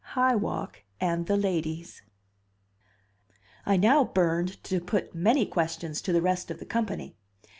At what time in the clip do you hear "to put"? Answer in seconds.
4.63-5.13